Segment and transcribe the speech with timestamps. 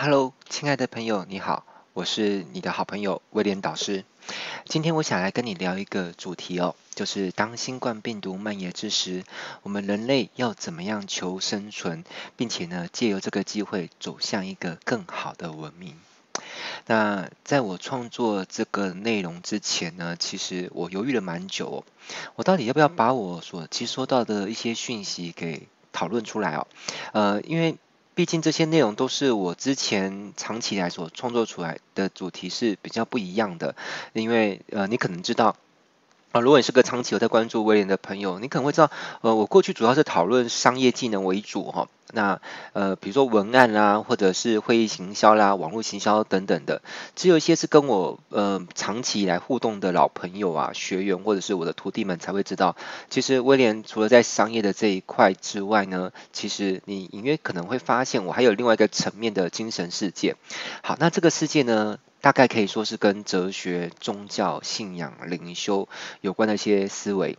[0.00, 4.04] Hello，亲爱的朋友，你好，我是你的好朋友威廉导师。
[4.64, 9.24] 今天我想来跟你聊一个主题哦，就是当新冠病毒蔓延之时，
[9.64, 12.04] 我们人类要怎么样求生存，
[12.36, 15.96] 并且呢，借由这个机会走向一个更好的文明。
[16.86, 21.78] 那在我创作这个内容之前呢，其实我犹豫了蛮久哦，
[22.36, 26.68] 我到底要不要把我所接收到的一些讯息给讨论出来哦？
[27.12, 27.76] 呃，因为。
[28.18, 33.76] 毕竟这些内容都是我之前长期来所创作出来的主题是比较不一样的，
[34.12, 35.54] 因为呃，你可能知道。
[36.32, 38.90] 啊，如果你是个长期有在关注威廉的朋友，你可能会知道，
[39.22, 41.88] 呃，我过去主要是讨论商业技能为主哈。
[42.12, 42.40] 那
[42.74, 46.82] 呃，比如说文案啦，或者是会议行销啦、网络行销等等的，
[47.16, 52.76] 只有一些是跟我呃长期以来互动的老朋友啊、学员或者是我的徒弟们才会知道。
[53.08, 60.36] 其实威廉除了在商业的这一块之外呢，其实你隐约可能会发现我还有另外一个层面的精神世界。
[60.82, 65.88] 好，那这个世界呢，大概可以说是跟哲学、宗教、信仰、灵修
[66.20, 67.38] 有关的一些思维。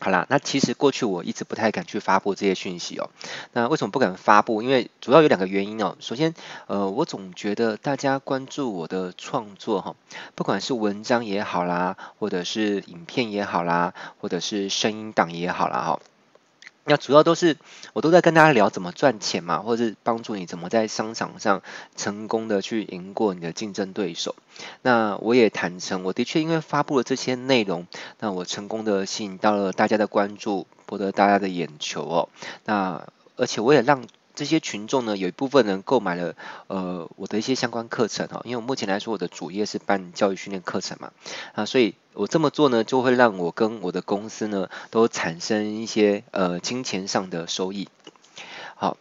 [0.00, 3.08] 好啦，那其实过去我一直不太敢去发布这些讯息哦。
[3.52, 4.60] 那为什么不敢发布？
[4.60, 5.96] 因为主要有两个原因哦。
[5.98, 6.34] 首先，
[6.66, 9.94] 呃，我总觉得大家关注我的创作哈，
[10.34, 16.00] 不管是文章也好啦，或者是影片也好啦，或者是声音档也好啦哈。
[16.84, 17.56] 那主要都是
[17.92, 21.62] 我都在跟大家聊怎么赚钱嘛，或者是帮助你怎么在商场上
[21.96, 24.34] 成功的去赢过你的竞争对手。
[24.82, 27.86] 那我也坦诚，我的确因为发布了这些内容，
[28.20, 32.28] 那我成功的吸引到了大家的关注，博得大家的眼球哦。
[32.64, 34.04] 那而且我也让。
[34.34, 36.34] 这些群众呢，有一部分人购买了
[36.66, 41.12] 呃我的一些相关课程哈，因为我目前来说我的主业是办教育训练课程嘛，
[41.54, 47.88] 啊，所以我这么做呢，就会让我跟我的公司呢都产生一些呃金钱上的收益。
[48.76, 48.96] 好，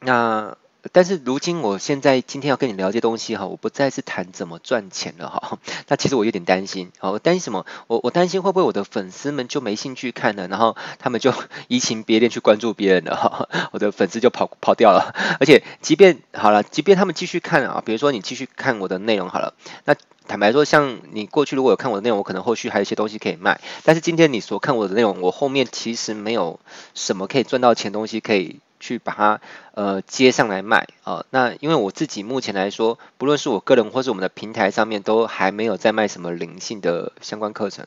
[0.00, 0.56] 那。
[0.90, 5.58] 但是如今，我现在今天要跟你聊这些东西哈，我不再是谈怎么赚钱了哈。
[5.86, 7.64] 那其实我有点担心，好，我担心什么？
[7.86, 11.32] 我我担心会不会我的粉丝们就没兴趣看了，然后他们就
[11.68, 15.14] 移情别恋去关注别人了哈，我的粉丝就跑跑掉了。
[15.38, 19.54] 而且，即便好了，即便他们继续看啊，比如说你继续看我的内容好了，
[19.84, 19.94] 那
[20.26, 23.60] 坦白说，像你过去如果有看我的内容，我可能后续还有一些东西可以卖。
[23.84, 26.58] 但是今天你所看我的内容，我后面其实没有
[26.94, 28.58] 什么可以赚到钱东西可以。
[28.82, 29.40] 去把它
[29.74, 37.86] 呃接上来卖啊、那因为我自己目前来说，不论是我个人或是我们的平台上面，都还没有在卖什么灵性的相关课程。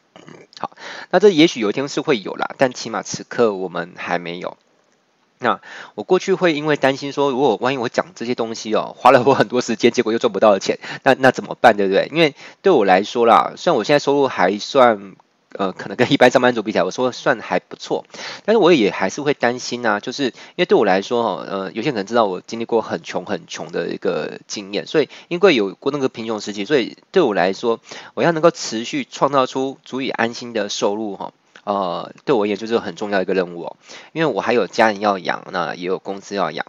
[0.57, 0.71] 好，
[1.11, 4.57] 那这也许有一天是会有啦，但起码此刻我们还没有。
[5.39, 5.59] 那
[5.95, 12.07] 我过去会因为担心说，如果万一我讲这些东西哦，花了我很多时间，结果又赚不到钱，那那怎么办，对不对？
[12.11, 15.15] 因为对我来说啦，虽然我现在收入还算。
[15.57, 18.05] 呃，可能跟一般上班族比起来，我说算还不错，
[18.45, 27.79] 但是我也还是会担心、啊，就是因为对我来说哈，呃，有些人可能知道我经历过很穷很穷的一个经验，所以因为有过那个贫穷时期，所以对我来说，
[28.13, 31.33] 我要能够持续创造出足以安心的收入哈，
[31.63, 33.77] 呃，对我而言就是很重要一个任务哦，
[34.13, 36.65] 因为我还有家人要养，那也有公司要养。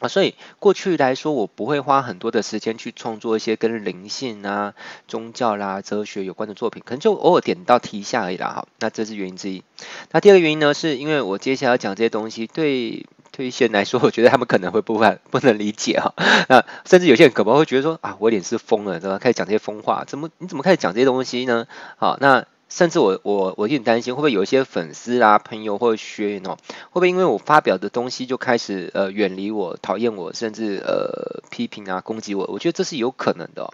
[0.00, 4.74] 啊，所以过去来说，我不会花很多的时间去创作一些跟灵性啊、
[5.06, 8.48] 宗教啦、哲学有关的作品，可能就偶尔点到题一下而已啦。
[8.48, 9.62] 哈，那这是原因之一。
[10.10, 16.12] 那第二个原因呢，是因为我接下来要讲这些东西，对对一些人来说，我觉得他们可能会不会不能理解哈。
[16.48, 19.18] 那甚至有些人可能会觉得说啊，我脸是疯了，对吧？
[19.18, 21.66] 开始讲这些疯话，怎么你怎么开始讲这些东西呢？
[21.96, 22.44] 好，那。
[22.74, 26.56] 甚至我我我有点担心，会不会有一些粉丝啊、朋友或者学员哦，
[26.90, 32.44] 会不会因为我发表的东西就开始呃远离我、讨厌我，甚至呃批评啊、攻击我？
[32.52, 33.72] 我觉得这是有可能的。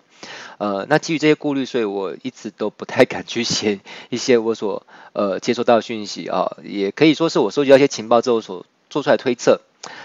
[0.59, 3.81] 呃，那基于这些顾虑，所以我一直都不太敢去写
[4.11, 9.63] 一些我所呃接收到的讯息啊，也可以说是我收集到一些情报之后所做出来推测。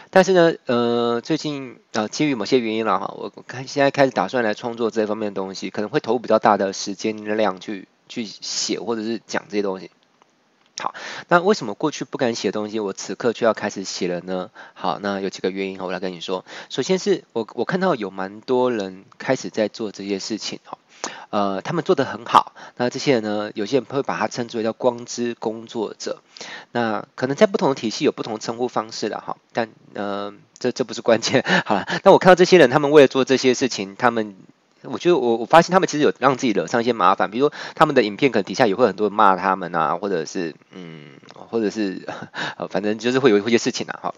[0.10, 7.90] 但是呢，呃，最近啊，基于某些原因了哈，我看现在开始打算来创作这方面的东西，可能会投入比较大的时间量去。
[8.08, 9.92] 去写或者是讲这些东西，
[10.78, 10.94] 好，
[11.30, 14.52] 那为什么过去不敢写东西，我此刻却要开始写了呢？
[14.74, 16.44] 好，那有几个原因，我来跟你说。
[16.70, 20.78] 首先是我我看到有蛮多人开始在做这些事情，哈，
[21.30, 22.54] 呃，他们做得很好。
[22.76, 26.22] 那这些人呢，有些人会把它称之为叫光之工作者。
[26.74, 31.44] 那可能在不同的体系有不同称呼方式的哈，但呃，这这不是关键。
[31.66, 34.36] 好了，那我看到这些人，他们为了做这些事情，他们。
[34.92, 42.08] 我觉得我我发现他们其实有让自己惹上一些麻烦，比如说他们的影片可能底下也会很多人骂他们啊，或者是嗯，或者是，
[42.70, 44.14] 反正就是会有一些事情啊，哈。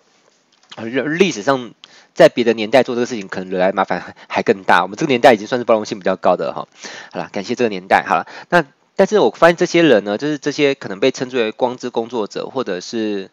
[1.17, 1.71] 历史上
[2.13, 4.83] 在别的年代做这个事情，可能惹来麻烦还更大。
[4.83, 6.67] 我们这个年代已经算是包容性比较高的哈。
[7.11, 8.03] 好了，感谢这个年代。
[8.07, 8.63] 好了，那
[8.95, 13.31] 但是我发现这些人呢，就是这些可能被称之为光之工作者，或者是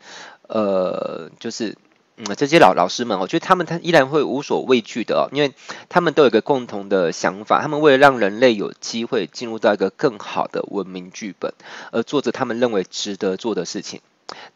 [0.48, 1.76] 呃，就是
[2.16, 5.52] 嗯，这些老老师们，我觉得他们他依然会无所畏惧的哦，因为
[5.88, 11.52] 他们都有一个共同的想法，他们为了让人类有机会进入到一个更好的文明剧本，
[11.90, 14.00] 而做着他们认为值得做的事情。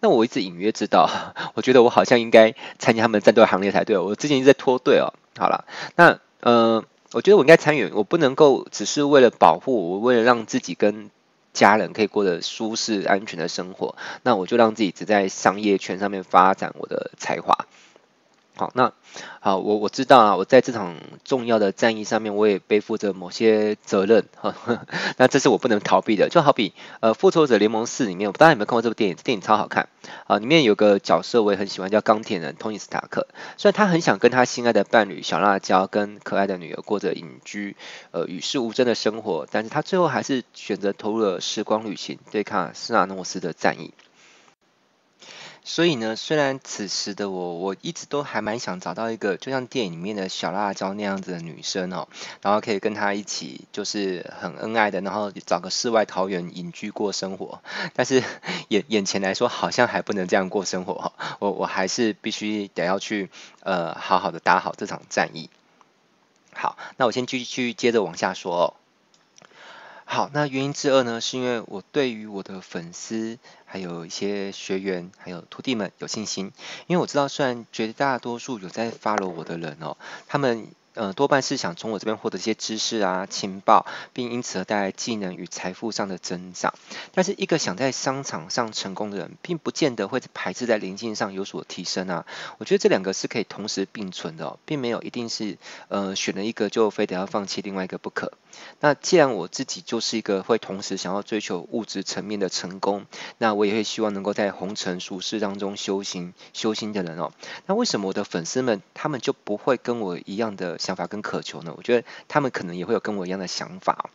[0.00, 1.10] 那我一直隐约知道，
[1.54, 3.98] 我觉得我好像应该参加他们战斗行列才对。
[3.98, 5.12] 我之前一直在脱队哦。
[5.36, 5.64] 好了，
[5.96, 11.10] 那呃，我觉得我应该参与，我不能够只是为了保护我，为了让自己跟
[11.58, 17.66] 家人可以过得舒适、安全的生活，那我就让自己只在商业圈上面发展我的才华。
[18.58, 18.92] 好，那
[19.38, 24.84] 好，我我知道啊，我在这场重要的战役上面，我也背负着某些责任，呵呵，
[25.16, 26.28] 那这是我不能逃避的。
[26.28, 29.88] 就好比呃，《复仇者联盟四》里面，我不知道有没有看过这部电影，这电影超好看
[30.26, 33.28] 啊，里面有个角色我也很喜欢，叫钢铁人托尼斯塔克。
[33.56, 37.76] 虽然他很想跟他心爱的伴侣小辣椒跟可爱的女儿过着隐居
[38.10, 43.94] 呃与世无争的生活，但是他最后还是选择投入了时光旅行，对抗斯拉诺斯的战役。
[45.70, 52.08] 所以呢，虽然此时的我，我一直都还蛮想找到一个，就像电影里面的小辣椒那样子的女生哦，
[52.40, 57.60] 然后可以跟她一起，就是很恩爱的，然后找个世外桃源隐居过生活。
[57.92, 58.24] 但是
[58.68, 63.28] 眼眼前来说，好像还不能这样过生活哈，我我还是必须得要去
[63.60, 65.50] 呃，好好的打好这场战役。
[66.54, 68.77] 好，那我先继续接着往下说哦。
[70.10, 76.50] 好，那原因之二呢，是因为我对于我的粉丝，还有一些学员，还有徒弟们有信心，
[76.86, 80.66] 因为我知道，虽然绝大多数有在 follow 我的人哦，他们。
[80.98, 86.74] 呃，多半是想从我这边获得一些知识啊、情报，并因此而带来技能与财富上的增长。
[87.14, 92.26] 但是，一个想在商场上成功的人，并不见得会排斥在灵性上有所提升啊。
[92.58, 95.56] 我觉得这两个是可以同时并存的，并没有一定是
[95.86, 98.32] 呃选了一个就非得要放弃另外一个不可。
[98.80, 103.06] 那既然我自己就是一个会同时想要追求物质层面的成功，
[103.38, 107.30] 那我也会希望能够在红尘俗世当中修行修心的人哦。
[107.66, 110.76] 那为什么我的粉丝们他们就不会跟我一样的？
[110.88, 111.74] 想法跟渴求呢？
[111.76, 114.08] 我觉得他们可能也会有跟我一样的想法。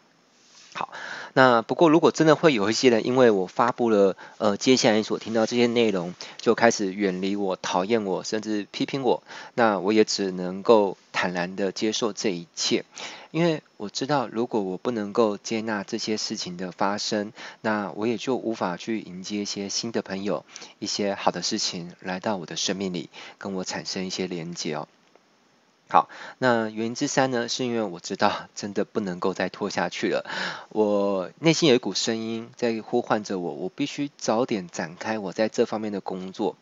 [0.74, 0.92] 好，
[1.34, 9.22] 那不过如果真的会有一些人，因为我发布了呃接下来所听到这些内容，就开始远离我、讨厌我，甚至批评我，
[9.54, 12.86] 那我也只能够坦然的接受这一切，
[13.30, 20.44] 因为我知道，如果我不能够接纳这些事情的发生，那我也就无法去迎接一些新的朋友、
[20.80, 24.88] 一些好的事情来到我的生命里，跟我产生一些连接哦。
[25.90, 26.10] 好，
[26.40, 30.26] 那原因之三呢，是因为我知道 真的不能够再拖下去了。
[30.70, 36.56] 我内心有一股声音在呼唤着我，我必须早点展开我在这方面的工作。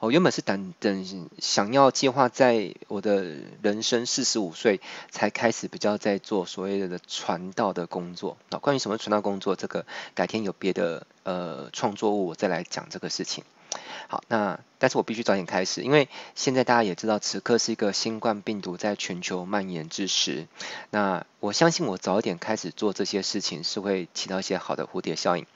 [0.00, 3.24] 我原本是等等想要计划在我的
[3.62, 4.80] 人生四十五岁
[5.10, 8.36] 才开始比较在做所谓的传道的工作。
[8.50, 13.44] 那关于什么传道工作，这个改天有别的呃创作物我再来讲这个事情。
[14.08, 20.46] 好，那但是我必须早点开始，因为现在大家也知道，此刻是一个新冠病毒在全球蔓延之时。
[20.90, 25.46] 那我相信我早点开始做这些事情，是会起到一些好的蝴蝶效应。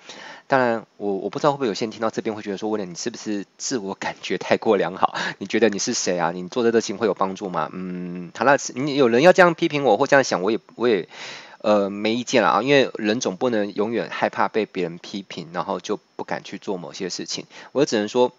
[0.46, 5.14] 当然，我我不知道会不会有些人听到这边会觉得说，威廉，你是不是自我感觉太过良好？
[5.38, 6.30] 你觉得你是谁啊？
[6.32, 7.68] 你做这个事情会有帮助吗？
[7.72, 11.08] 嗯，好了，你有人要这样批评我或这样想，我也我也。
[11.66, 17.44] 呃，没意见了啊，因为人总不能永远害怕被别人批评，然后就不敢去做某些事情。
[17.72, 18.30] 我只能说，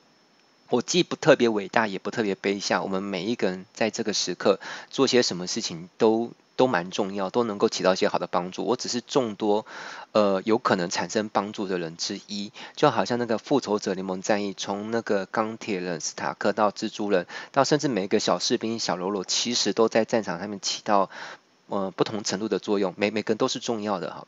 [0.69, 2.81] 我既不特别伟大，也不特别卑下。
[2.81, 8.63] 我们每一个人在这个时刻做些什么事情都都蛮重要，都能够起到一些好的帮助。
[8.63, 9.65] 我只是众多
[10.13, 21.09] 呃有可能产生帮助的人之一，就好像那个复仇者联盟战役，从那个钢铁人斯塔克到蜘蛛人，到甚至每一个小士兵小喽啰，其实都在战场上面起到。
[21.69, 24.25] 呃，不同程度的作用，每每个都是重要的哈。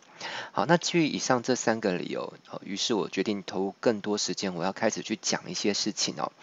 [0.52, 6.34] 好，那基于以上这三个理由，于是我决定投入更多时间，我要开始去讲一些事情哦。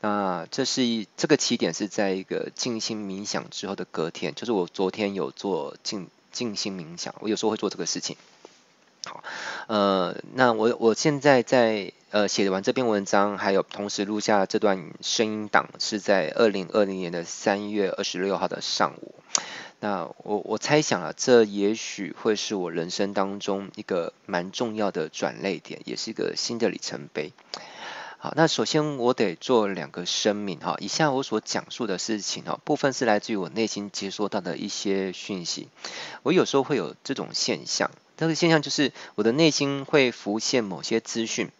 [0.00, 8.16] 那这是一这个起点是在一个静心冥想之后的隔天，就是我昨天有做静静心冥想，我有时候会做这个事情。
[9.04, 9.22] 好，
[9.66, 19.14] 呃，那我我现在在呃写完这篇文章，还有同时录下这段声音档，是在二零二零年的三月二十六号的上午。
[19.78, 27.32] 那我我猜想啊，这也许会是我人生当中一个蛮重要的转捩点，也是一个新的里程碑。
[28.18, 35.68] 好，那首先我得做两个声明哈，以下我所讲述的事情哈，部分是来自于我内心接收到的一些讯息。
[36.22, 41.50] 我有时候会有这种现象，这个现象就是我的内心会浮现某些资讯。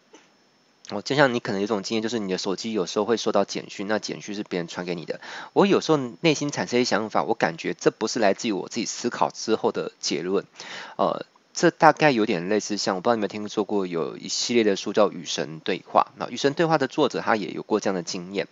[0.90, 5.20] 哦，就像你可能有种经验，就是你的手机有时候会收到简讯，那简讯是别人传给你的。
[5.52, 10.44] 我有时候内心产生一些想法，我感觉这不是来自于我自己思考之后的结论。
[10.96, 16.06] 呃，这大概有点类似像，我不知道你有没有听说过有一系列的书叫《与神对话》。
[16.16, 18.46] 那《与神对话》的作者他也有过这样的经验。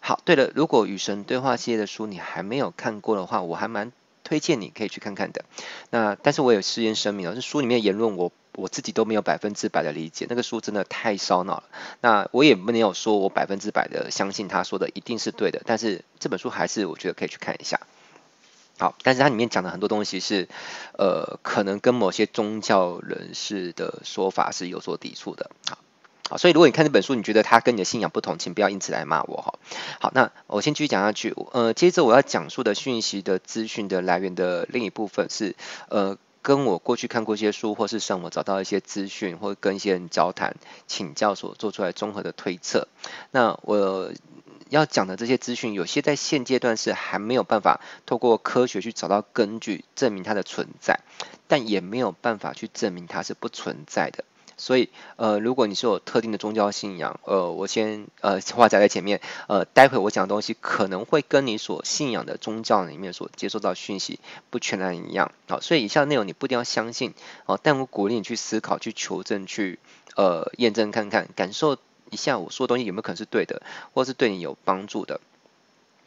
[0.00, 3.92] 好，对了，如果与神对话系列的书你还没有看过的话，我还蛮
[4.24, 5.44] 推荐你可以去看看的。
[5.90, 11.64] 那但是我有事先声明啊，这书里面的言论我我自己都没有百分之百的理解，那个书真的太烧脑了。
[12.00, 17.80] 那我也没有说我百分之百的相信他说的一定是对的，但是这本书还是我觉得可以去看一下。
[18.78, 20.48] 好，但是它里面讲的很多东西是，
[20.98, 25.50] 呃，可能跟某些宗教人士的说法是有所抵触的。
[25.68, 25.78] 好，
[26.36, 29.54] 所以如果你看这本书，你觉得它跟你的信仰不同，请不要因此来骂我哈。
[30.00, 31.34] 好，那我先继续讲下去。
[31.52, 35.54] 呃，接着我要讲述的讯息的资讯的来源的另一部分是，
[35.88, 42.88] 呃，跟我过去看过一些书，或是上网找到一些资讯，或跟一些人交谈请教所做出来综合的推测。
[43.30, 44.12] 那我。
[44.72, 51.00] 要讲的这些资讯，有些在现阶段是还没有办法透过科学去找到根据证明它的存在，
[51.46, 54.24] 但也没有办法去证明它是不存在的。
[54.56, 67.14] 所以，呃，如果你是有特定的宗教信仰，呃，我先呃话讲在前面，呃，待会我讲的东西可能会跟你所信仰的宗教里面所接受到讯息不全然一样，好，所以以下内容你不一定要相信，
[67.46, 69.78] 哦，但我鼓励你去思考、去求证、去
[70.16, 71.78] 呃验证看看，感受。
[72.10, 73.62] 一下我说的东西有没有可能是对的，
[73.94, 75.18] 或是对你有帮助的？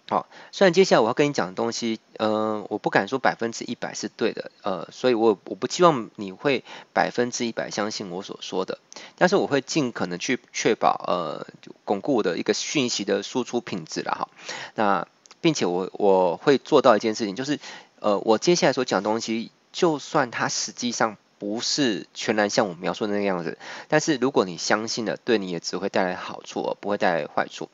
[0.08, 8.78] 好，虽然接下来我要跟你讲的东西，嗯、呃，我不敢说百分之一百是对的，呃，所以我我不希望你会百分之一百相信我所说的，
[9.18, 11.48] 但是我会尽可能去确保，呃，
[11.86, 14.30] 巩固我的一个讯息的输出品质了哈。
[14.76, 15.08] 那
[15.42, 17.60] 并且我我会做到一件事情，就是，
[18.00, 21.18] 呃，我接下来所讲的东西，就算它实际上。
[21.38, 23.58] 不是全然像我描述的那个样子，
[23.90, 27.70] 但是如果你相信了，对你也只会带来好处，而不会带来坏处。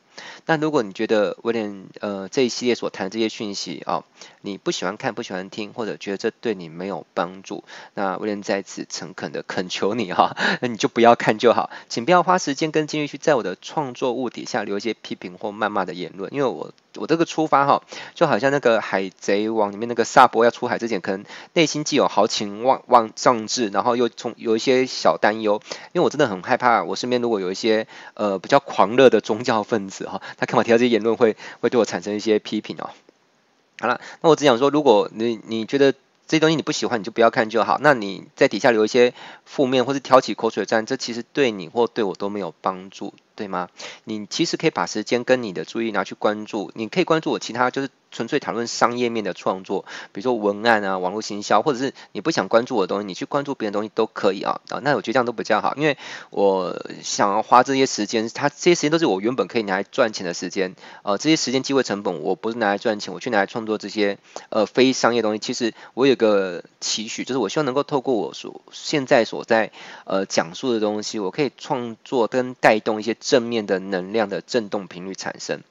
[0.46, 4.04] 那如果你觉得威廉呃这一系列所谈这些讯息啊、
[4.42, 7.64] 你不喜欢看、不喜欢听，或者觉得这对你没有帮助，
[7.94, 17.84] 那威廉在此诚恳的恳求你哈，那 你就不要看就好，请不要花时间跟精力去在我的创作物底下留一些批评或谩骂的言论，因为我我这个出发哈，
[18.16, 25.62] 就好像那个海贼王里面那个萨博要出海之前，可能内心既有豪情万万壮志，然后又从有一些小担忧，
[25.94, 30.22] 因为我真的很害怕，我身边如果有一些呃比较狂热的宗教分子哈。
[30.38, 32.90] 他看我提到这些言论会会对我产生一些批评哦。
[33.80, 35.92] 好了，那我只想说，如果你你觉得
[36.28, 37.78] 这些东西你不喜欢，你就不要看就好。
[37.82, 39.14] 那你在底下留一些
[39.46, 43.70] 负面或是挑起口水战，这其实对你或对我都没有帮助，对吗？
[44.04, 47.90] 你其实可以把时间跟你的注意拿去关注，你可以关注我其他就是。
[48.14, 54.82] 纯粹讨论商业面的创作，比如说文案啊、网络行销，或者是你不想关注我的东西，你去关注别人的东西都可以啊啊。
[54.84, 55.98] 那我觉得这样都比较好，因为
[56.30, 64.18] 我想要花这些时间，它这些时间都是我原本可以拿来赚钱的时间，呃，这些时间机会成本我不是拿来赚钱，我去拿来创作这些
[64.50, 65.40] 呃非商业东西。
[65.40, 69.72] 其实我有个期许，就是我希望能够透过我所现在所在
[70.04, 75.62] 呃讲述的东西，我可以创作跟带动一些正面的能量的震动频率产生。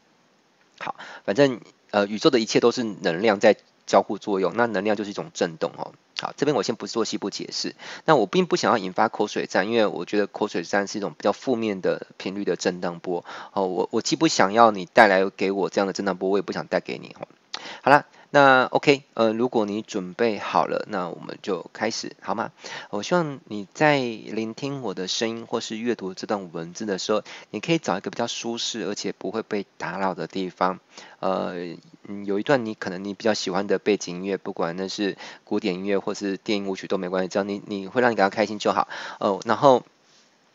[0.78, 0.94] 好，
[1.26, 1.60] 反正。
[1.92, 5.90] 呃，宇宙的一切都是能量在交互作用，那能量就是一种震动哦。
[6.20, 7.74] 好，这边我先不做细部解释。
[8.04, 13.24] 那我并不想要引发口水战，因为我觉得口水战是一种比较负面的频率的震荡波。
[13.54, 17.26] 哦，我我既不想要你带来给我这样的震荡波，我也不想带给你哦。
[17.82, 18.06] 好了。
[18.32, 22.52] 那 OK，呃，如果你准备好了，那我们就开始，好吗？
[22.90, 30.78] 我希望你在聆听我的声音或是阅读这段文字的时候，你可以找一个比较舒适而且不会被打扰的地方。
[31.18, 31.54] 呃，
[32.24, 38.88] 有一段你可能你比较喜欢的背景音乐，不管那是古典音乐或是电影舞曲都没关系，只要你你会让你感到开心就好。
[39.18, 39.82] 哦、呃，然后。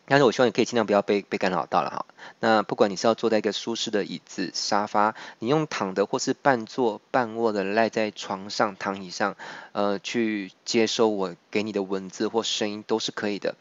[0.07, 2.05] 但是我希望你可以尽量不要被被干扰到了哈。
[2.39, 9.35] 那不管你是要坐在一个舒适的椅子、沙发，你用躺的或是半坐半卧的赖在床上、躺椅上，
[9.71, 13.55] 呃，去接收我给你的文字或声音都是可以的。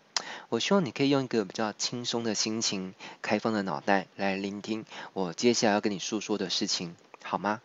[0.49, 6.95] 我希望你可以用一个比较轻松的心情、开放的脑袋来聆听我接下来要跟你诉说的事情，
[7.27, 7.63] 好吗？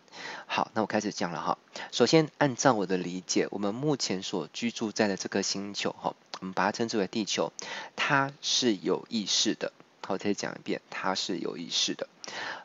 [0.48, 1.58] 好，那我开始讲了哈。
[1.92, 6.16] 首先，按照我的理解，我们目前所居住在的这个星球哈。
[6.40, 7.52] 我们把它称之为地球，
[7.98, 9.74] 它是有意识的。
[10.02, 12.08] 好，再讲一遍，它是有意识的。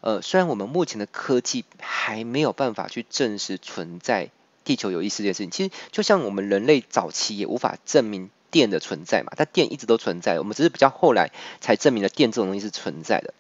[0.01, 4.31] 呃，虽然我们目前的科技还没有办法去证实存在
[4.63, 13.35] 地球有意识这件事情，其实就像我们人类早期也无法证明电的存在嘛，但电一直都存在，我们只是比较后来才证明了电这种东西是存在的。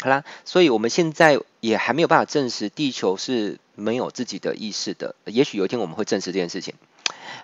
[0.00, 5.14] 好啦，所以我们现在也还没有办法证实地球是没有自己的意识的。
[5.24, 6.74] 也许有一天我们会证实这件事情。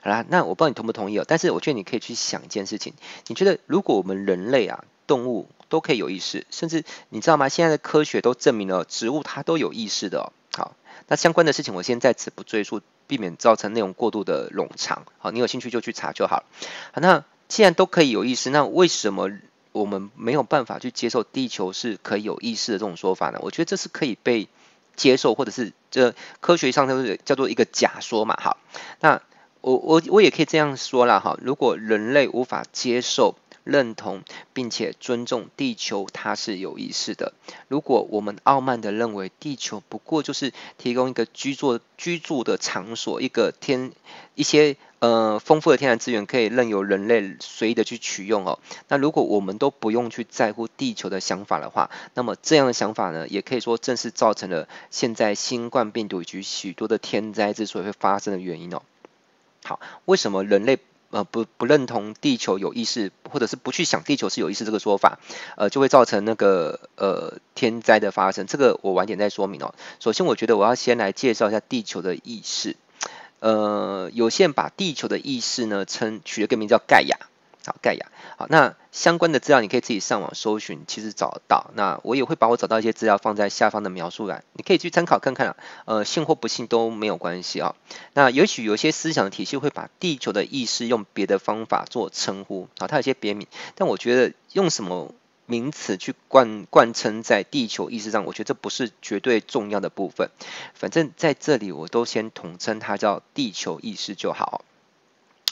[0.03, 2.95] 好啦，那我不知道你同不同意哦，但是我觉得你可以去想一件事情，
[3.27, 7.49] 你觉得如果我们人类啊、动物都可以有意识，甚至你知道吗？
[7.49, 10.33] 现在的科学都证明了植物它都有意识的哦。
[10.57, 10.77] 好，
[11.07, 15.05] 那相关的事情我先在此不赘述，避免造成内容过度的冗长。
[15.19, 16.45] 好，你有兴趣就去查就好。
[16.93, 19.31] 好，那既然都可以有意识，那为什么
[19.73, 23.39] 我们没有办法去接受地球是可以有意识的这种说法呢？
[23.43, 24.49] 我觉得这是可以被
[24.97, 28.37] 接受，或者是这科学上就是叫做一个假说嘛。
[28.41, 28.59] 好，
[29.01, 29.23] 那
[29.61, 31.21] 我我我也可以这样说啦。
[31.21, 33.37] 哈，如果人类无法接受。
[33.65, 34.23] 认同
[34.55, 37.35] 并且尊重地球，它是有意识的。
[37.69, 43.93] 如果我们傲慢地认为地球不过就是提供一个居住居住的场所，一个天
[44.35, 58.83] 一些呃丰富的天然资源可以任由人类随意的去取用哦，那如果我们都不用去在乎地球的想法的话，那么这样的想法呢，也可以说正是造成了现在新冠病毒以及许多的天灾之所以会发生的原因哦。
[59.65, 60.79] 好，为什么人类？
[61.11, 65.19] 呃，不不认同地球有意识，或者是不去想地球是有意识这个说法，
[65.57, 68.47] 呃，就会造成那个呃天灾的发生。
[68.47, 69.75] 这个我晚点再说明哦。
[70.01, 72.77] 首先，我觉得我要先来介绍一下地球的意识。
[73.41, 77.17] 呃，有些人把地球的意识呢称取了个名叫盖亚。
[77.67, 78.07] 好，盖亚。
[78.39, 81.71] 好，那相关的资料你可以自己上网搜寻，其实找到。
[81.75, 85.57] 那我也会把我找到一些资料放在下方的描述栏，你可以去参考看看啊。
[85.85, 87.75] 呃，信或不信都没有关系啊。
[88.15, 95.13] 那也许有些思想体系会把地球的意识用别的方法做称呼啊，它有些别名，但我觉得用什么
[95.49, 100.31] 名词去贯贯称在地球意识上，我觉得这不是绝对重要的部分。
[100.75, 104.63] 反正在这里我都先统称它叫地球意识就好。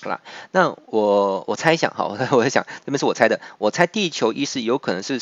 [0.03, 0.21] 好啦，
[0.53, 5.19] 那我我猜想哈，我 我在想，这边是我猜的，我猜地球意识有可能是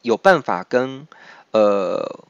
[0.00, 1.06] 有办法跟
[1.50, 2.24] 呃。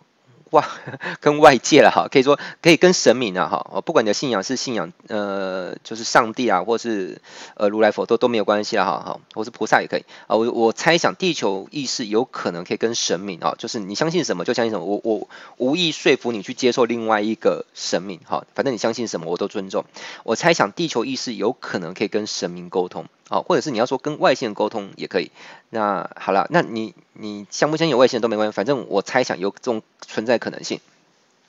[0.53, 0.67] 哇，
[1.21, 7.21] 跟外界了哈，可以说可以跟神明啊哈，不管你的信仰是信仰呃，就是上帝啊，或是
[7.55, 10.37] 呃如来佛都都没有关系了哈哈，或是菩萨也可以啊。
[10.37, 19.85] 我我猜想地球意识有可能可以跟神明啊，就是你相信什么就相信什么，我我无意说服你去接受另外一个神明哈，反正你相信什么我都尊重。
[20.25, 23.07] 我猜想地球意识有可能可以跟神明沟通。
[23.33, 25.31] 好，或者是你要说跟外星人沟通也可以。
[25.71, 30.81] 那好了，那你你相不相信有外星人都没关系，反正我猜想有这种存在可能性。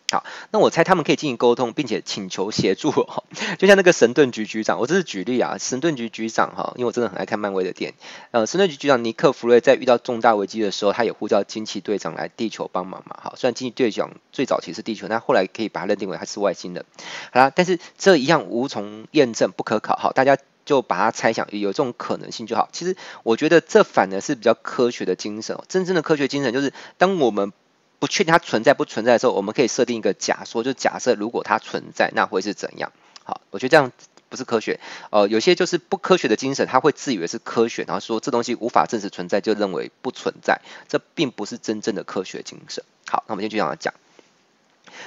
[0.10, 3.25] 好，那我猜他们可以进行沟通，并且请求协助哈，
[3.60, 7.98] 就像那个神盾局局长，我这是举例啊，神盾局局长哈，因为我真的很爱看漫威的电影。
[8.32, 13.17] 呃，神盾局局长尼克弗瑞在遇到重大危机的时候，他也呼叫惊奇队长来地球帮忙嘛。
[13.22, 16.86] 好，虽然惊奇队长最早其实是地球，但后来可以把他认定为他是外星人。
[17.34, 19.98] 好啦，但是这一样无从验证，不可考。
[19.98, 20.38] 好，大家。
[20.65, 22.69] 就把它猜想有这种可能性就好。
[22.71, 25.58] 其实我觉得这反而是比较科学的精神。
[25.67, 27.52] 真正的科学精神就是，当我们
[27.99, 32.91] 不确定它存在不存在的时候，我们可以设定一个假说，就假设如果它存在，那会是怎样？
[33.23, 33.91] 好，我觉得这样
[34.28, 34.80] 不是科学。
[35.10, 40.60] 呃，有些就是不科学的精神，他会自以为是科学，然后说这东西无法证实存在，就认为不存在。
[40.89, 42.84] 这并不是真正的科学精神。
[43.08, 43.93] 好，那我们今天就这样讲。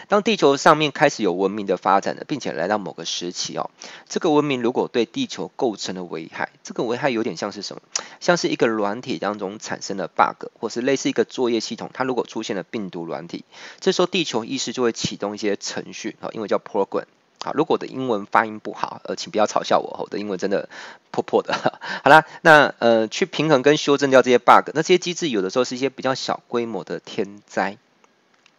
[0.08, 3.70] 当地球上面开始有文明的发展了，并且来到某个时期哦，
[4.08, 7.82] 这个文明如果对地球构成了危害，这个危害有点像是什么？
[8.20, 13.44] 像是一个软体当中产生了 bug，或是类似一个作业系统，它如果出现了病毒软体，
[13.80, 17.04] 这时候地球意识就会启动一些程序，因为叫 program。
[17.44, 20.68] 好，如果我的英文发音不好，呃，请不要嘲笑我，我的英文真的
[21.10, 21.54] 破破的。
[22.02, 27.76] 好啦，那呃，去平衡跟修正掉这些 bug，那这些机制有的时候是一些比较小规模的天灾。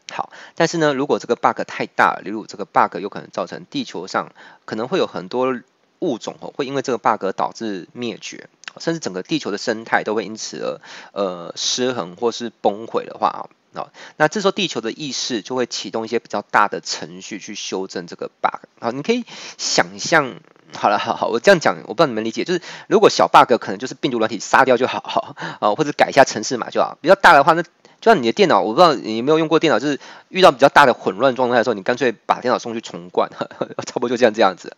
[0.09, 4.31] 好，但是呢，如果这个 bug 太大了，例如这个 bug 有可能造成地球上
[4.65, 5.59] 可能会有很多
[5.99, 8.47] 物种哦，会因为这个 bug 导致灭绝，
[8.79, 10.79] 甚至整个地球的生态都会因此而
[11.11, 13.41] 呃失衡或是崩毁的话啊，
[13.73, 18.61] 那那这时候地球的意识就会启动一些比较大的程序去修正这个 bug。
[18.79, 19.25] 好，你可以
[19.57, 20.35] 想象，
[20.73, 27.63] 好了，好好，我这样讲，我不知道你们理解，就是如果小 bug 可能就是病毒软体杀掉就好，好啊，或者改一下程式码就好，比较大的话那。
[27.99, 34.75] 就像你的电脑，我不知道你有没有用过电脑，就是遇到比较大的混乱状态的时候，你干脆把电脑送去重灌，呵 呵差不多就这样这样子。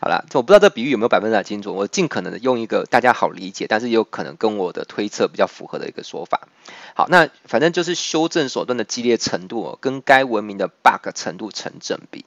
[0.00, 6.48] 好了，我不知道这比喻有没有百分之百精准，我尽可能的用一个大家好理解，但是也有可能跟我的推测比较符合的一个说法。
[6.94, 12.24] 好，那反正就是修正手段的激烈程度哦，跟该文明的 bug 程度成正比。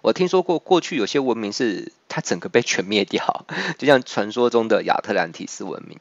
[0.00, 3.44] 我听说过过去有些文明是它整个被全灭掉，
[3.76, 5.98] 就像传说中的亚特兰蒂斯文明。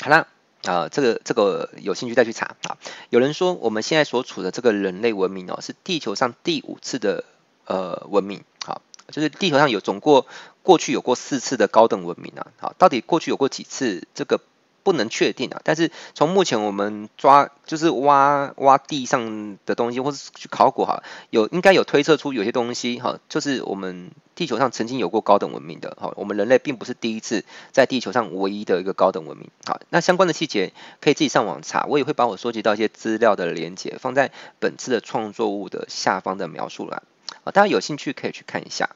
[0.00, 0.28] 好了。
[0.64, 2.78] 啊、这个这个有兴趣再去查啊。
[3.10, 7.24] 有人说我们现在所处的这个人类文明哦，是地球上第五次的
[7.66, 10.26] 呃文明，好，就是地球上有总过
[10.62, 14.40] 过去有过四次的高等文明啊，好，到底过去有过几次这个？
[14.82, 29.50] 不能确定啊，但是从目前我们抓就是挖挖地上的东西，或是去考古哈，有应该有推测出有些东西哈，就是我们地球上曾经有过高等文明的哈，我们人类并不是第一次在地球上唯一的一个高等文明。
[29.64, 37.02] 好，那相关的细节可以自己上网查，我也会把我收集到一些资料的连接放在本次的创作物的下方的描述栏
[37.44, 38.90] 啊，大家有兴趣可以去看一下。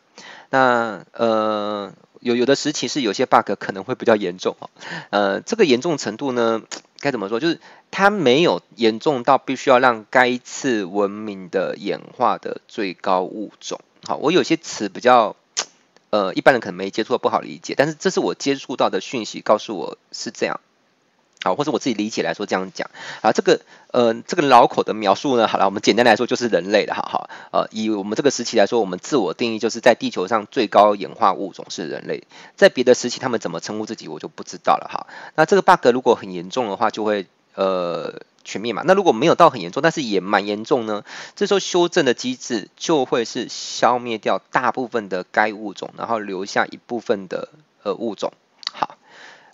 [0.50, 1.92] 那呃。
[2.26, 4.68] 有有的时期是有些 bug 可能会比较严重哦，
[5.10, 6.60] 呃，这个严重程度呢，
[6.98, 7.38] 该怎么说？
[7.38, 7.60] 就是
[7.92, 13.80] 它没有严重到必须要让该次文明的演化的最高物种。
[14.04, 15.36] 好，我有些词比较，
[16.10, 17.74] 呃，一般人可能没接触，不好理解。
[17.76, 20.58] 但是这是我接触到的讯息，告诉我是这样。
[21.46, 22.90] 好，或者我自己理解来说这样讲。
[23.22, 23.60] 啊，这个，
[23.92, 27.30] 呃，这个老口的描述呢，好了，我们简单来说就是人类的，哈哈。
[27.52, 32.24] 呃，以我们这个时期来说，我们自我定义就是在地球上最高演化物种是人类。
[32.56, 34.90] 在别的时期，他们怎么称呼自己，我就不知道了。
[34.92, 35.06] 哈，
[35.36, 38.82] 那这个 bug 如果很严重的话，就会呃全灭嘛。
[38.84, 41.04] 那如果没有到很严重，但是也蛮严重呢，
[41.36, 47.48] 这时候修正的机制就会是消灭掉大部分的该物种，然后留下一部分的
[47.82, 48.32] 呃物种。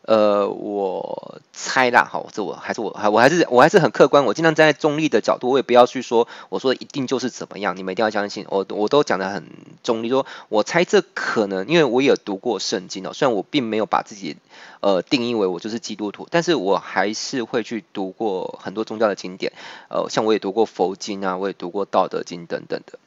[0.04, 9.44] 呃，我猜啦，好，这我还是我还我还是我还是很客观，我尽量站在中立的角度，我也不要去说我说一定就是怎么样，你们一定要相信我，我都讲得很
[9.84, 14.36] 中立，说我猜这可能，因为我也读过圣经哦，虽然我并没有把自己
[14.80, 19.52] 呃定义为我就是基督徒，但是我还是会去读过很多宗教的经典，
[19.88, 22.98] 呃，像我也读过佛经啊，我也读过道德经等等的。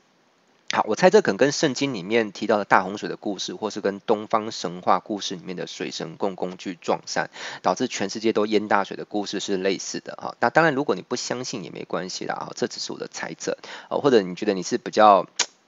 [0.76, 7.30] 好，我猜这可能跟圣经里面提到的大洪水的故事，或是跟东方神话故事里面的水神共工去撞山，
[7.62, 10.36] 导致全世界都淹大水的故事是类似的哈。
[10.42, 13.58] 那当然，如果你不相信也没关系啦，这只是我的猜测
[13.90, 15.26] 哦，或者你觉得你是比较。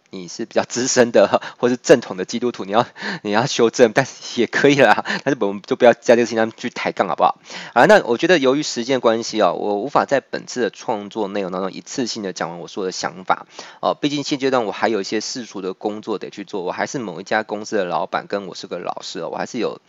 [0.09, 2.85] 你是比较资深的， 或是正统的基督徒，你要
[3.23, 5.03] 你要修正，但是也可以啦。
[5.23, 7.39] 但是我们就不要在这个事情上去抬杠，好不好？
[7.73, 13.45] 啊，那我觉得由于时间关系啊，我无法在本次的创作内容当中一次性的讲完我说的想法
[13.81, 13.93] 哦。
[13.93, 19.79] 毕竟现阶段我还有一些世俗的工作得去做，我还是某一家公司的老板，跟我是个老师哦，我还是有。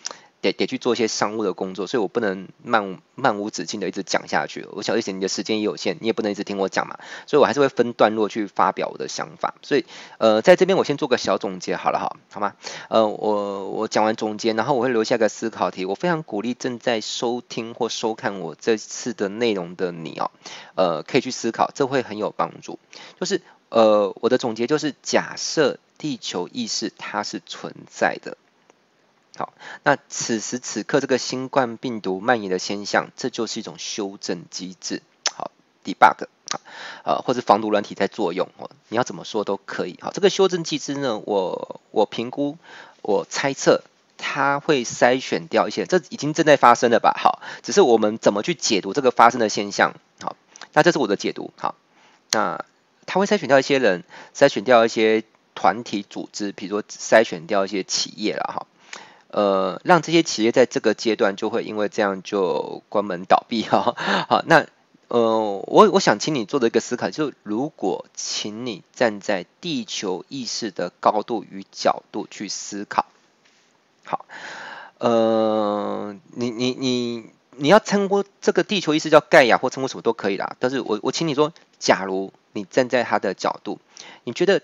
[0.40, 4.66] 得得去做一些商务的工作，所以我不能漫漫无止境的一直讲下去。
[4.70, 9.55] 我晓得你的时间也有限，你也不能一直听我讲嘛，所以我还是会分段落去发表我的想法。
[9.62, 9.85] 所以
[10.18, 12.55] 呃，在这边我先做个小总结好了哈，好吗？
[12.88, 15.85] 呃，我我讲完总结，然后我会留下个思考题。
[15.85, 20.31] 我非常鼓励正在收听或收看我这次的内容的你哦，
[20.77, 22.79] 呃，可以去思考，这会很有帮助。
[23.18, 28.37] 就是呃，我的总结就是假设地球意识它是存在的。
[29.38, 35.01] 好，那此时此刻这个新冠病毒蔓延的现象，这就是一种修正机制。
[35.33, 35.53] 好
[35.85, 36.27] ，debug，
[37.05, 39.96] 呃，或者防毒软体在作用哦，你要怎么说都可以。
[40.03, 42.59] 好，这个修正机制呢，我我评估，
[43.01, 43.85] 我猜测
[44.16, 47.14] 它会筛选掉一些，这已经正在发生了吧？
[47.16, 49.94] 好，只是我们怎么去解读这个发生的现象？
[50.20, 50.35] 好，
[50.72, 51.53] 那这是我的解读。
[51.57, 51.77] 好，
[52.33, 52.64] 那
[53.07, 54.03] 它会筛选掉一些人，
[54.35, 55.22] 筛选掉一些
[55.55, 58.66] 团体组织，比如说筛选掉一些企业了哈。
[59.31, 63.95] 呃，让这些企业在这个阶段就会因为这样就关门倒闭哈。
[64.29, 64.67] 好，那
[65.09, 73.05] 呃，我我想请你做的一个思考，就是如果请你站在地球意识的高度与角度去思考，
[74.05, 74.25] 好，
[74.99, 80.57] 呃，你你你你要称呼这个地球意识叫盖亚或称呼什么都可以啦。
[80.59, 83.79] 但是我我请你说，假如你站在他的角度，
[84.25, 84.62] 你觉得？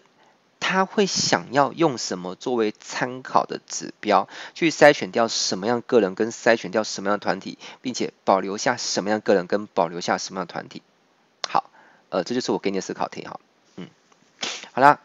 [0.67, 10.81] 他会想要用什么作为参考的指标，去筛选掉什么样个人，跟筛选掉什么样团体，并且保留下什么样个人，跟保留下什么样团体？
[11.47, 11.69] 好，
[12.09, 13.39] 呃，这就是我给你的思考题哈。
[13.77, 13.89] 嗯，
[14.73, 15.01] 好啦，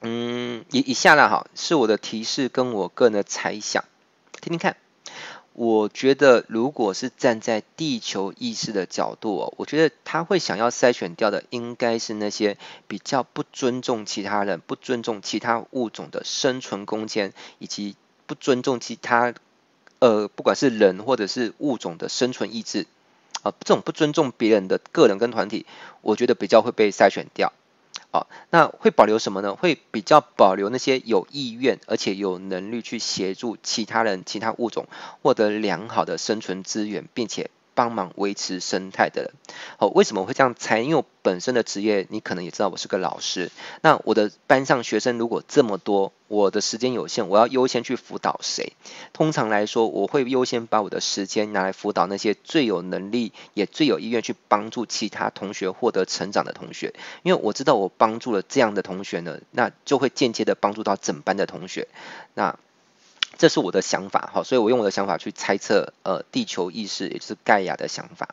[0.00, 3.84] 嗯，以以下啦，哈，是我的提示跟我个人的猜想，
[4.40, 4.81] 听听看。
[5.54, 12.56] 我觉得，如果是站在地球意识的角度哦，我觉得他会想要筛选掉的，应该是那些
[12.88, 19.34] 比较不尊重其他人、不尊重其他物种的生存空间，以及不尊重其他
[19.98, 22.86] 呃，不管是人或者是物种的生存意志
[23.42, 25.66] 啊，这种不尊重别人的个人跟团体，
[26.00, 27.52] 我觉得比较会被筛选掉。
[28.12, 29.54] 好，那会保留什么呢？
[29.56, 34.86] 会比较保留那些有意愿而且有能力去协助其他人、其他物种
[35.22, 37.50] 获得良好的生存资源，并且。
[37.74, 39.32] 帮忙维持生态的人，
[39.78, 40.80] 好，为什么会这样猜？
[40.80, 43.50] 因为我本身的职业，你可能也知道，我是个老师。
[43.80, 48.72] 那我的班上学生如果这么多，我的时间有限，我要优先去辅导谁？
[49.12, 61.88] 通常来说，我会优先把我的时间拿来辅导那些最有能力也最有意愿去帮助其他同学获得成长的同学，因为我知道我帮助了这样的同学呢，那就会间接的帮助到整班的同学。
[62.34, 62.58] 那
[63.38, 68.28] 这是我的想法，哈，所以我用我的想法去猜测，呃，地球意识，也就是盖亚的想法。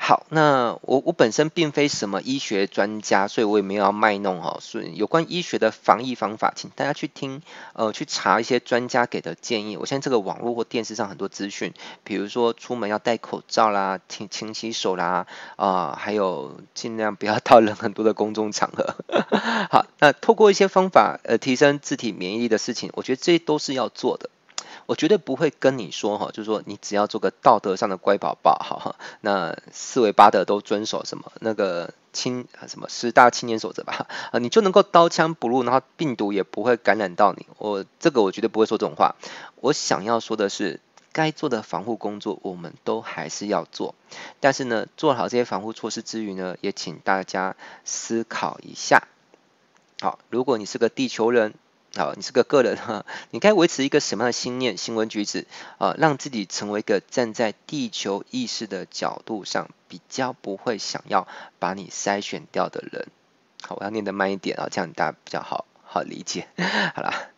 [0.00, 4.56] 好，那我我本身并非什么医学专家，所以我也没有要卖弄哈。
[4.60, 7.42] 所以有关医学的防疫方法，请大家去听，
[7.74, 9.76] 呃，去查一些专家给的建议。
[9.76, 18.94] 我现在这个网络或电视上很多资讯，比如说出门要戴口罩啦，勤勤洗手啦，啊、还有尽量不要到人很多的公众场合。
[19.70, 24.30] 好，那透过一些方法，呃，提升自体免疫力的事情，我觉得这些都是要做的。
[24.88, 37.46] 我绝对不会跟你说哈，就是说你只要做个道德上的乖宝宝，哈，那四维八德都遵守什么那个青什么十大青年守则吧，啊，你就能够刀枪不入，然后病毒也不会感染到你。
[37.58, 39.16] 我这个我绝对不会说这种话。
[39.56, 40.80] 我想要说的是，
[41.12, 43.94] 该做的防护工作我们都还是要做，
[44.40, 49.06] 但是呢，做好这些防护措施之余呢，也请大家思考一下。
[50.00, 51.52] 好，如果你是个地球人，
[51.98, 55.46] 好，你是个个人哈，你该维持一个什么样的心念、行为举止
[55.78, 61.26] 啊，让自己成为一个站在地球意识的角度上，比较不会想要
[61.58, 63.08] 把你筛选掉的人。
[63.62, 66.46] 好，我要念得慢一点啊，这样大家比较好好理解。
[66.94, 67.30] 好啦，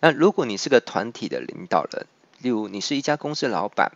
[0.00, 2.06] 那如果你是个团体的领导人，
[2.38, 3.92] 例如你是一家公司老板。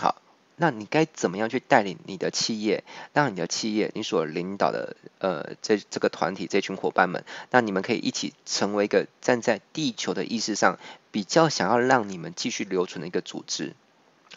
[0.00, 0.22] 好
[0.56, 10.78] 那你该怎么样去带领你的企业，让你的企业你所领导的呃这这个团体这群伙伴们，那你们可以一起成为一个站在地球的意识上
[11.10, 13.74] 比较想要让你们继续留存的一个组织。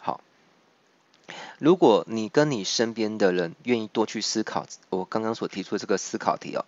[0.00, 0.20] 好，
[1.58, 6.64] 如果你跟你身边的人愿意多去思考我刚刚所提出的这个思考题哦，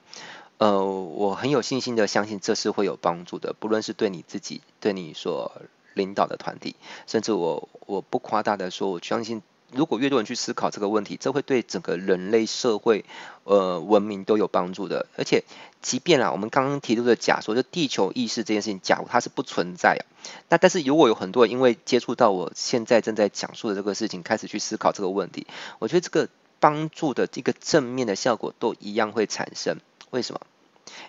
[0.59, 5.61] 呃，我很有信心的相信这是会有帮助的，不论是对你自己，对你所。
[6.01, 6.75] 领导的团体，
[7.07, 13.05] 甚至我我不夸大的说，我相信如果越多人去思考这个问题，这会对整个人类社会
[13.45, 15.07] 呃文明都有帮助的。
[15.17, 15.45] 而且，
[15.81, 20.03] 即便啊，我们刚刚提出的假说，就地球意识这件事情，假如它是不存在啊，
[20.49, 25.47] 那但是如果有很多人因为接触到我现在正在讲述的这个事情，开始去思考这个问题，
[25.79, 29.77] 我觉得这个帮助的这个正面的效果都一样会产生。
[30.11, 30.41] 为什么？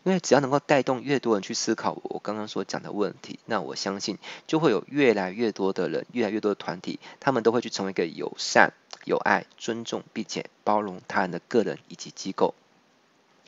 [0.03, 8.73] 因为只要能够带动越多人去思考我刚刚所讲的问题，那我相信就会有越来越多的人，越来越多的团体，他们都会去成为一个友善、
[9.05, 12.53] 有爱、尊重并且包容他人的个人以及机构。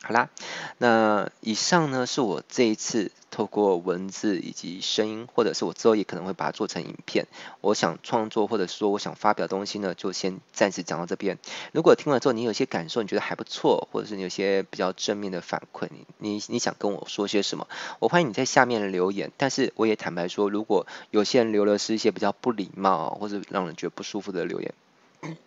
[0.06, 0.28] 好啦，
[0.76, 7.26] 那以上呢是我这一次透过文字以及声音，或者是我之后也可能会把它做成影片。
[7.62, 11.38] 我想创作或者说我想发表的东西呢，就先暂时讲到这边。
[11.72, 17.66] 如果听了之后你有些感受，你觉得还不错，或者是你有些比较正面的反馈，你你你想跟我说些什么，
[17.98, 19.32] 我欢迎你在下面留言。
[19.38, 24.74] 但是我也坦白说，如果有些人留的是一些比较不礼貌或者让人觉得不舒服的留言，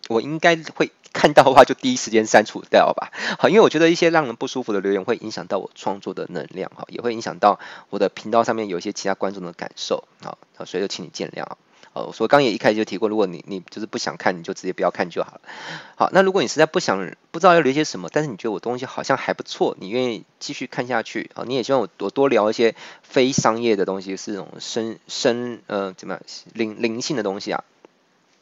[0.09, 0.91] 我应该会。
[1.13, 7.59] 看到的话就第一时间删除掉吧，好，因为我觉得一些让人不舒服的留言会影响到我创作的能量，哈，也会影响到
[7.89, 11.57] 我的频道上面有一些其他观众的感受，好，所以就请你见谅啊，
[11.93, 15.41] 哦，所以刚也一开始就提过，如果你你就是不想看，你就直接不要看就好了，
[15.95, 26.21] 好，那如果你实在不想不知道要留些什么，但是你觉得我东西好像还不错，你愿意继续看下去，好，你也希望我多多聊一些非商业的东西，是种深深呃怎么样
[26.53, 27.63] 灵灵性的东西啊。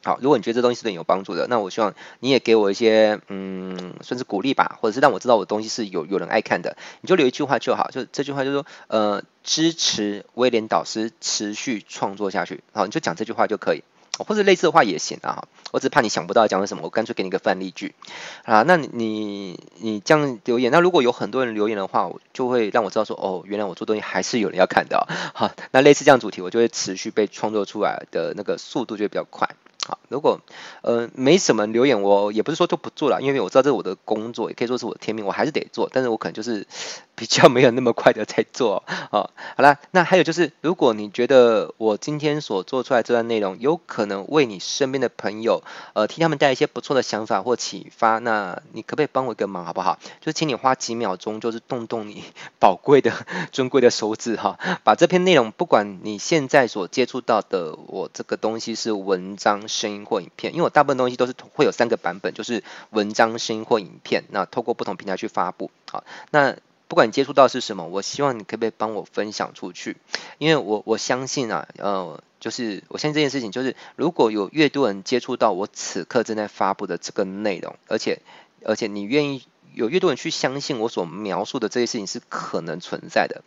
[0.06, 13.84] 好，如果你觉得这东西是对你有帮助的，那我希望你也给我一些，嗯，算是鼓励吧，或者是让我知道我的东西是有有人爱看的，你就留一句话就好，就这句话就是说，呃，支持威廉导师持续创作下去，好，你就讲这句话就可以，
[14.20, 17.96] 或者类似的话也行啊，我只怕你想不到讲的什么，我干脆给你个范例句，
[18.44, 29.50] 啊，那你你你这样留言，那如果有很多人留言的话，我就会让我知道说，哦，原来我做东西还是有人要看的，好，那类似这样主题，我就会持续被创作出来的那个速度就会比较快。
[29.88, 30.40] 好，如果
[30.82, 36.66] 呃没什么留言，我也不是说就不做了，因为我知道这是我的工作，也可以说是我的天命，我还是得做，但是我可能就是
[37.14, 38.82] 比较没有那么快的在做。
[38.88, 50.00] 好，好啦，那还有就是，如果你觉得我今天所做出来这段内容有可能为你身边的朋友，呃，替他们带来一些不错的想法或启发，那你可不可以帮我一个忙，好不好？
[50.20, 52.24] 就请你花几秒钟，就是动动你
[52.60, 53.14] 宝贵的、
[53.54, 59.68] 尊贵的手指哈，把这篇内容，不管你现在所接触到的我这个东西是文章。
[59.76, 64.24] 声音或影片，因为我大部分东西都是会有三个版本，就是文章、声音或影片。
[64.30, 66.56] 那透过不同平台去发布，好，那
[66.88, 69.98] 不管你接触到是什么，我希望你可不可以帮我分享出去？
[70.38, 78.22] 因为我我相信啊，呃，就是我相信这件事情，就是如果有越多人接触到我此刻正在发布的这个内容，而且
[78.64, 83.44] 而且你愿意有越多人去相信我所描述的这些事情是可能存在的，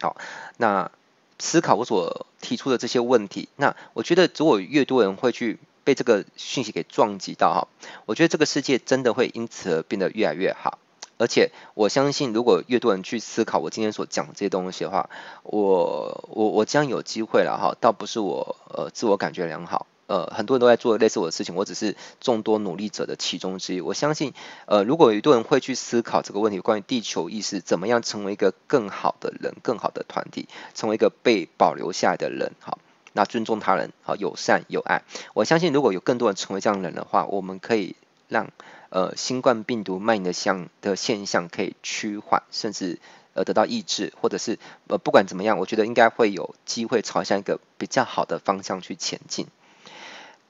[0.00, 0.16] 好，
[0.58, 0.90] 那。
[1.38, 7.68] 思考我所提出的这些问题，那我觉得如果越多人会去被这个讯息给撞击到哈，
[8.06, 10.78] 我觉得这个世界真的会因此而变得越来越好。
[11.18, 15.08] 而且我相信，如果越多人去思考我今天所讲这些东西的话，
[15.44, 19.86] 我我我将有机会了哈，倒不是我呃自我感觉良好。
[20.06, 23.80] 呃，很多人都在做类似我的事情，我只是众多努力者的其中之一。
[23.80, 24.34] 我相信，
[24.66, 32.78] 呃，如果有一多人会去思考这个问题，关于地球意识，怎么样成为一个更好的人、更好的团体，成为一个被保留下来的人，好，
[33.14, 35.02] 那尊重他人，好，友善有爱。
[35.34, 37.96] 我相信，如果有更多人成为这样的人的话，我们可以
[38.28, 38.50] 让
[38.90, 43.00] 呃新冠病毒蔓延的像的现象可以趋缓，甚至
[43.34, 49.48] 呃得到抑制，或者是呃不管怎么样，我觉得应该会有机会朝向一个比较好的方向去前进。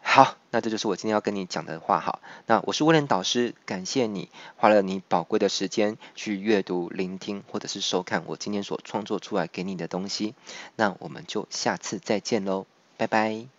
[0.08, 1.98] 好，那这就是我今天要跟你讲的话。
[1.98, 10.34] 哈，那我是威廉导师，感谢你花了你宝贵的时间去阅读、聆听或者是收看我今天所创作出来给你的东西。
[10.76, 12.66] 那我们就下次再见喽，
[12.96, 13.55] 拜拜。